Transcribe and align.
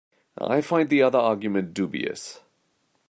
I 0.39 0.61
find 0.61 0.89
the 0.89 1.03
other 1.03 1.19
argument 1.19 1.75
dubious. 1.75 2.39